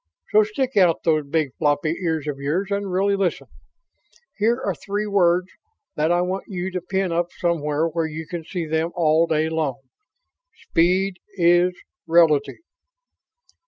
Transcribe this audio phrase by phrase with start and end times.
[0.31, 3.45] So stick out those big, floppy ears of yours and really listen.
[4.39, 5.51] Here are three words
[5.95, 9.47] that I want you to pin up somewhere where you can see them all day
[9.47, 9.79] long:
[10.71, 11.75] SPEED IS
[12.07, 12.57] RELATIVE.